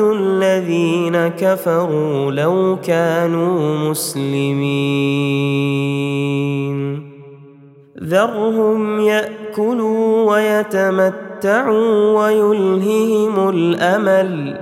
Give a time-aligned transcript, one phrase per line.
[0.00, 5.16] الذين كفروا لو كانوا مسلمين.
[8.02, 14.58] ذرهم يأكلوا ويتمتعوا ويلههم الأمل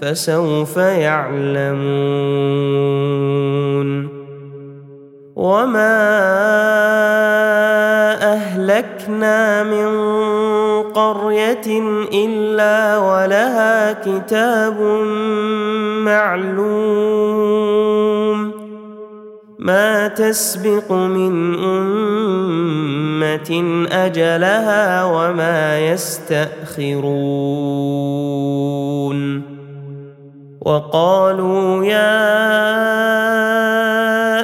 [0.00, 1.88] فسوف يعلمون.
[5.36, 5.98] وما
[8.78, 9.88] اهلكنا من
[10.92, 11.66] قرية
[12.12, 14.80] إلا ولها كتاب
[16.06, 17.58] معلوم
[19.58, 23.50] ما تسبق من أمة
[23.90, 27.18] أجلها وما يستأخرون
[30.60, 32.78] وقالوا يا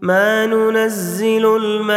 [0.00, 1.90] ما ننزل الملائكة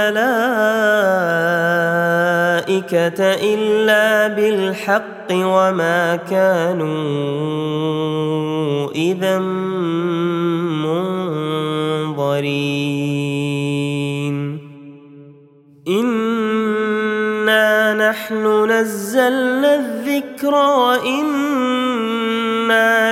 [3.54, 6.92] إلا بالحق وما كانوا
[8.92, 9.40] إذا
[12.20, 14.60] منظرين.
[15.88, 22.04] إنا نحن نزلنا الذكر وإنا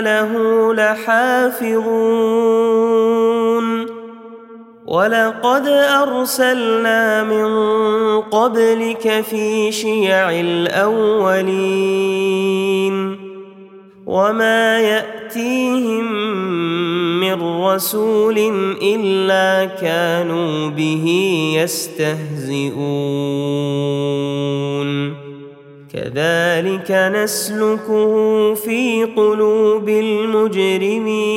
[0.02, 0.32] له
[0.74, 2.50] لحافظون.
[4.90, 7.48] ولقد ارسلنا من
[8.22, 11.90] قبلك في شيع الاولين
[14.06, 16.14] وما ياتيهم
[17.20, 18.38] من رسول
[18.82, 21.06] الا كانوا به
[21.56, 22.80] يستهزئون
[25.94, 31.30] كذلك نسلكه في قلوب المجرمين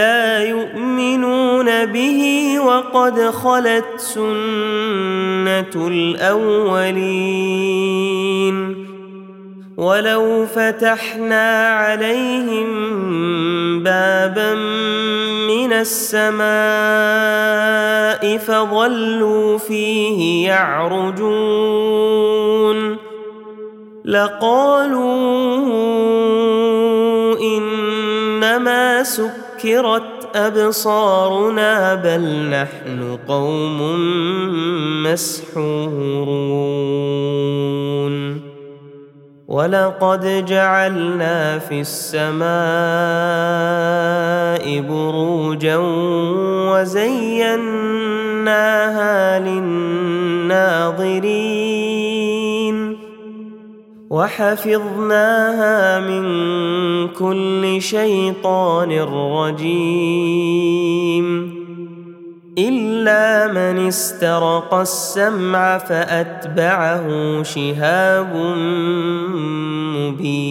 [0.00, 2.20] لا يؤمنون به
[2.60, 7.40] وقد خلت سنة الأولين
[9.76, 12.68] ولو فتحنا عليهم
[13.82, 14.54] بابا
[15.48, 16.50] من السماء
[18.38, 22.00] فظلوا فيه يعرجون
[24.04, 25.10] لقالوا
[28.40, 33.78] إنما سكرت أبصارنا بل نحن قوم
[35.02, 36.00] مسحورون.
[39.48, 42.40] ولقد جعلنا في السماء
[44.80, 45.76] بروجا
[46.72, 47.58] وزيناها
[49.38, 49.70] للناظرين.
[54.10, 56.24] وحفظناها من
[57.08, 58.92] كل شيطان
[59.38, 60.30] رجيم.
[62.58, 67.06] إلا من استرق السمع فأتبعه
[67.42, 68.36] شهاب
[69.96, 70.50] مبين.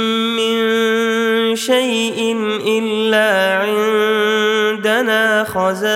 [1.65, 2.17] شيء
[2.67, 3.29] إلا
[3.61, 5.87] عندنا خزائنه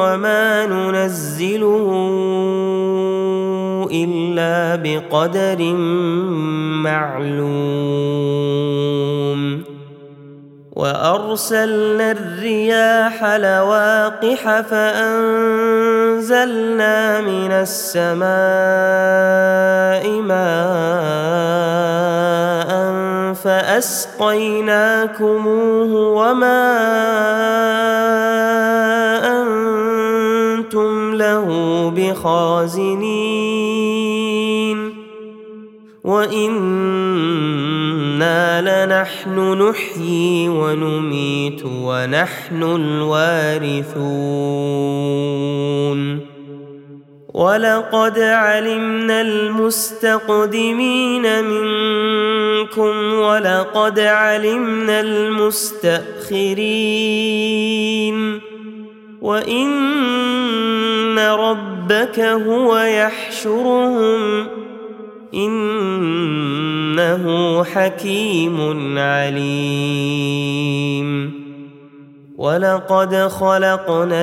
[0.00, 1.88] وما ننزله
[3.92, 5.60] إلا بقدر
[6.84, 8.00] معلوم.
[10.80, 16.20] وأرسلنا الرياح لواقح فأنزلنا
[17.20, 18.20] من السماء
[20.20, 21.60] ماء
[23.44, 24.72] فأسقيناكموه
[25.92, 26.70] وما
[29.42, 31.46] أنتم له
[31.96, 33.40] بخازنين
[36.04, 37.20] وإنا
[38.86, 43.90] لنحن نحيي ونميت ونحن الوارثون
[47.40, 50.64] ولقد علمنا المستقدمين
[51.44, 56.10] منكم ولقد علمنا المستأخرين
[59.20, 59.70] وإن
[61.18, 64.46] ربك هو يحشرهم
[65.34, 67.24] إنه
[67.64, 70.60] حكيم عليم
[72.40, 74.22] ولقد خلقنا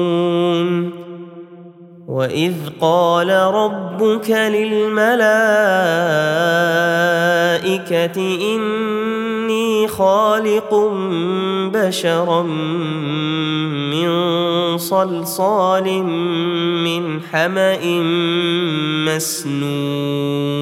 [2.21, 5.17] وإذ قال ربك للملائكة
[8.55, 10.91] إني خالق
[11.73, 12.41] بشرا
[13.91, 14.11] من
[14.77, 16.03] صلصال
[16.83, 17.85] من حمأ
[19.09, 20.61] مسنون.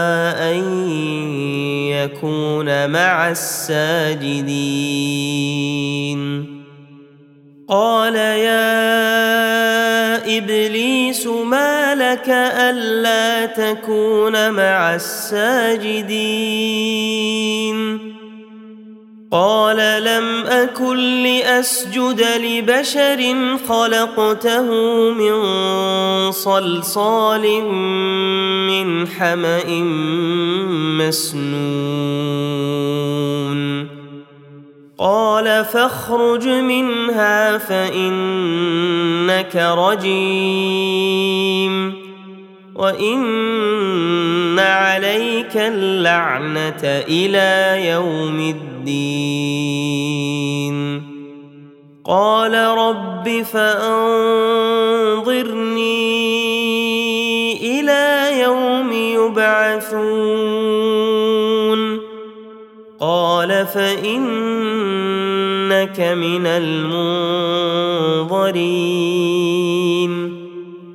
[2.03, 4.51] يكون مع الساجدين.
[7.69, 8.77] قال يا
[10.37, 16.51] إبليس ما لك ألا تكون مع الساجدين؟
[19.31, 23.35] قال لم أكن لأسجد لبشر
[23.67, 24.63] خلقته
[25.11, 25.41] من
[26.31, 27.45] صلصال
[28.71, 29.83] من حمأ
[30.97, 32.21] مسنون.
[34.97, 40.51] قال فاخرج منها فإنك رجيم.
[42.75, 49.81] وإن عليك اللعنة إلى يوم الدين.
[52.05, 54.21] قال رب فأنظرني
[59.51, 60.61] يبعثون.
[62.99, 64.19] قال فإنك
[65.99, 67.21] من المنظرين.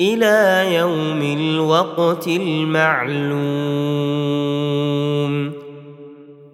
[0.00, 3.36] إلى يوم الوقت المعلوم.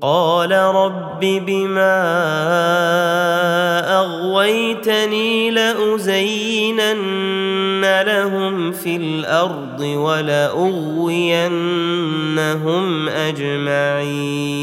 [0.02, 2.02] قال رب بما
[3.98, 7.02] أغويتني لأزينن
[8.06, 11.08] لهم في الأرض ولأغوينهم
[13.08, 14.62] أجمعين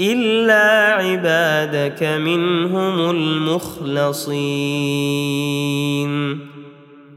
[0.00, 4.48] إلا عبادك منهم المخلصين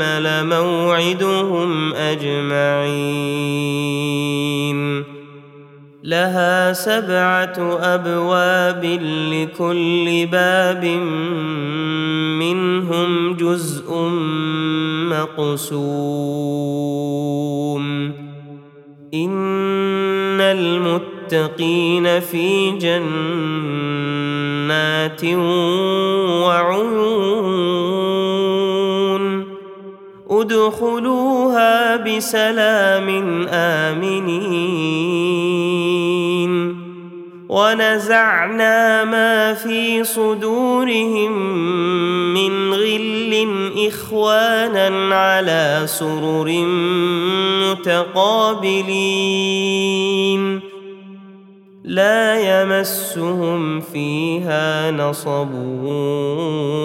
[0.00, 3.22] لموعدهم أجمعين.
[6.04, 8.84] لها سبعة أبواب
[9.32, 10.84] لكل باب
[12.38, 13.94] منهم جزء
[15.10, 16.22] مقسوم.
[19.14, 23.12] إن المتقين في جنات
[26.44, 27.31] وعيون
[30.42, 33.08] ادخلوها بسلام
[33.48, 35.22] آمنين.
[37.52, 41.32] ونزعنا ما في صدورهم
[42.34, 43.48] من غل
[43.88, 46.48] إخوانا على سرر
[47.62, 48.72] متقابلين.
[51.84, 55.48] لا يمسهم فيها نصب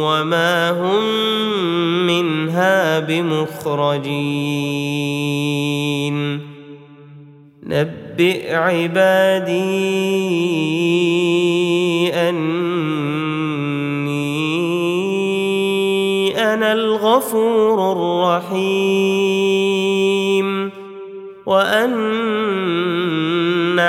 [0.03, 1.03] وما هم
[2.07, 4.47] منها بمخرجين.
[7.63, 9.57] نبئ عبادي
[12.13, 12.57] أني
[16.53, 19.27] أنا الغفور الرحيم
[21.45, 21.93] وأن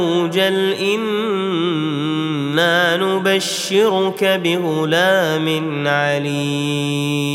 [0.00, 0.56] توجل
[2.52, 7.30] أنا نبشرك بغلام عليم.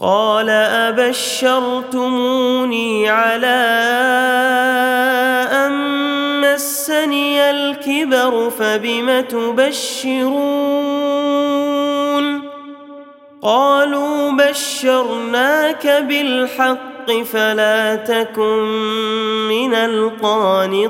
[0.00, 0.50] قال
[0.90, 3.62] أبشرتموني على
[5.52, 5.72] أن
[6.40, 10.26] مسني الكبر فبم تبشرون؟
[13.42, 18.62] قالوا بشرناك بالحق فلا تكن
[19.48, 20.86] من القانطين.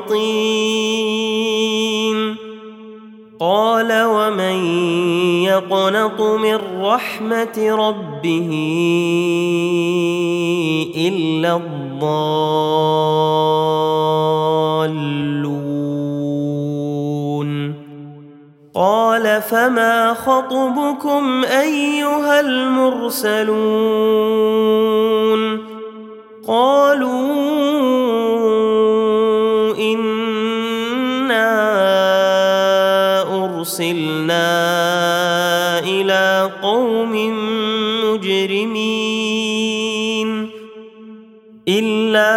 [3.40, 4.56] قال ومن
[5.44, 8.50] يقنط من رحمة ربه
[10.96, 12.37] إلا الضالون.
[18.75, 23.37] قال فما خطبكم أيها المرسلون؟
[26.47, 27.26] قالوا
[29.76, 31.47] إنا
[33.45, 34.49] أرسلنا
[35.79, 37.12] إلى قوم
[38.05, 39.17] مجرمين
[41.69, 42.33] إلا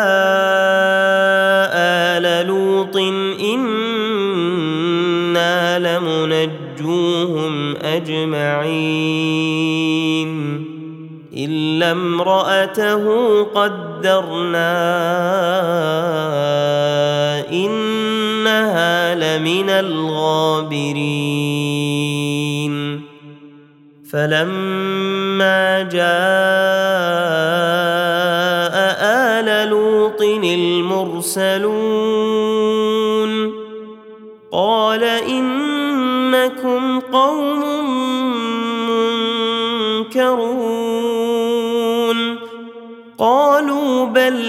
[2.17, 2.97] آل لوط
[3.41, 4.39] إنا
[5.79, 9.48] لمنجوهم أجمعين
[11.79, 13.03] الا امراته
[13.43, 14.75] قدرنا
[17.51, 20.89] انها لمن الغابرين
[24.11, 25.99] فلما جاء
[29.39, 32.08] ال لوط المرسلون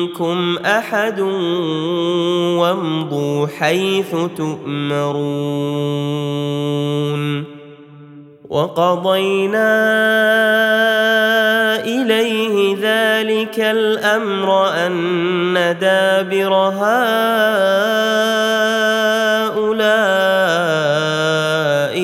[0.00, 1.20] منكم احد
[2.60, 5.10] وامضوا حيث تؤمرون
[8.48, 9.70] وقضينا
[11.84, 17.10] اليه ذلك الامر ان دابر هؤلاء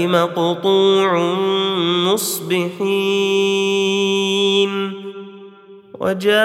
[0.07, 1.35] مقطوع
[2.12, 3.65] مصبحين
[6.00, 6.37] وجاء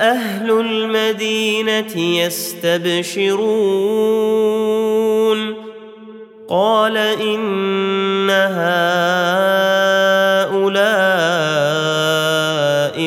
[0.00, 3.40] أهل المدينة يستبشرون.
[6.48, 8.60] قال إن هؤلاء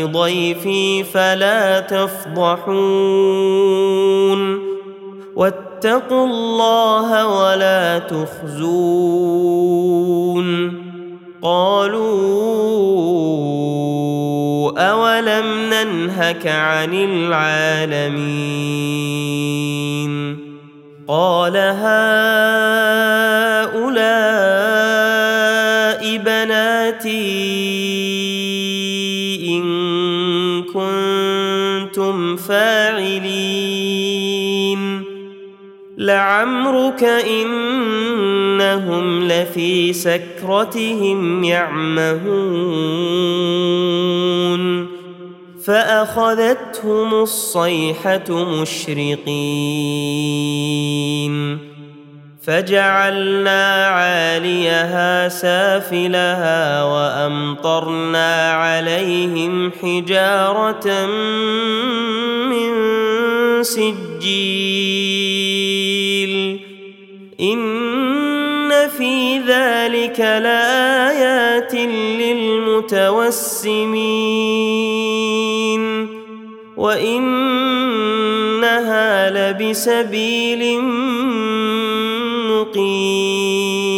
[0.06, 2.74] ضيفي فلا تفضحون.
[5.36, 9.63] واتقوا الله ولا تخزون.
[11.42, 12.12] قالوا
[16.13, 18.13] ننهك عن العالمين.
[21.08, 21.74] قال هؤلاء
[26.17, 27.53] بناتي
[29.50, 29.63] إن
[30.63, 33.84] كنتم فاعلين.
[35.98, 42.84] لعمرك إنهم لفي سكرتهم يعمهون.
[45.65, 49.34] فأخذتهم الصيحة مشرقين.
[52.41, 61.05] فجعلنا عاليها سافلها وأمطرنا عليهم حجارة
[62.50, 62.74] من
[63.63, 63.93] سجيل.
[67.41, 72.84] إن في ذلك لآيات للمتوسمين.
[76.93, 78.89] وانها
[79.29, 80.81] لبسبيل
[82.50, 83.93] مقيم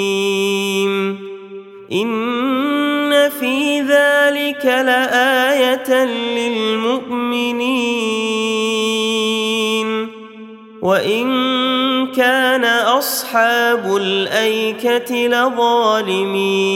[1.91, 7.55] ان في ذلك لايه للمؤمنين
[10.81, 11.27] وان
[12.15, 16.75] كان اصحاب الايكه لظالمين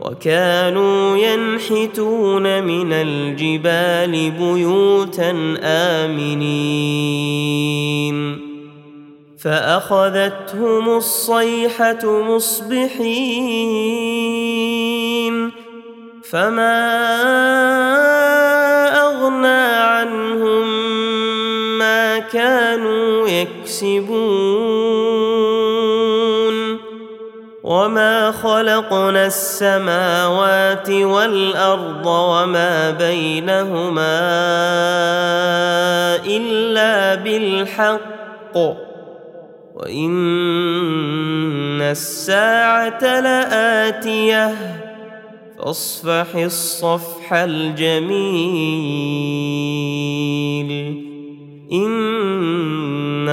[0.00, 7.58] وكانوا ينحتون من الجبال بيوتا آمنين.
[9.38, 13.18] فأخذتهم الصيحة مصبحين.
[16.30, 16.78] فما
[19.00, 20.68] أغنى عنهم
[21.78, 25.17] ما كانوا يكسبون.
[27.68, 34.18] وما خلقنا السماوات والارض وما بينهما
[36.24, 38.56] الا بالحق
[39.74, 40.10] وان
[41.82, 44.54] الساعة لاتيه
[45.58, 48.78] فاصفح الصفح الجميل
[51.72, 53.28] ان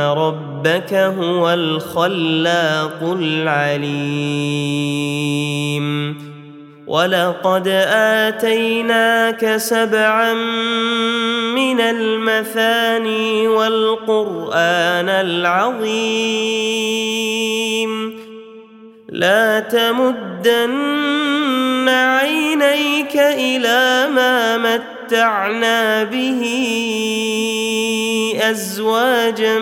[0.65, 3.85] ربك هو الخلاق العليم.
[6.87, 7.67] ولقد
[8.27, 10.33] آتيناك سبعا
[11.53, 16.25] من المثاني والقرآن العظيم.
[19.09, 20.69] لا تمدن
[21.89, 26.41] عينيك إلى ما متعنا به
[28.41, 29.59] ازواجا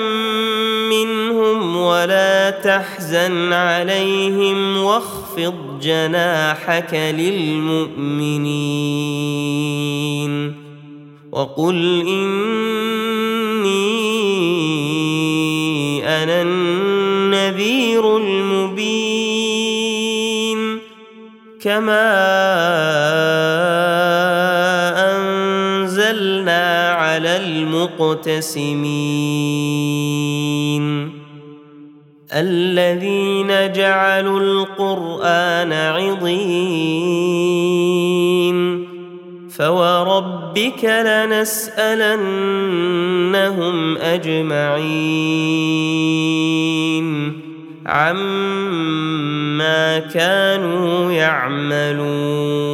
[0.93, 8.43] منهم ولا تحزن عليهم واخفض جناحك للمؤمنين
[11.31, 13.73] وقل إني
[16.23, 19.63] أنا النذير المبين
[21.61, 22.13] كما
[25.15, 28.73] أنزلنا على المقتسمين
[32.33, 37.33] الذين جعلوا القرآن عضين.
[39.49, 41.97] فوربك لنسالنهم
[43.97, 45.43] اجمعين.
[47.85, 52.73] عما كانوا يعملون.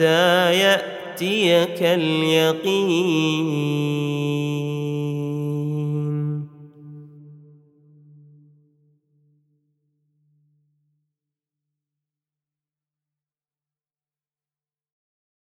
[0.00, 3.24] يأتيك اليقين.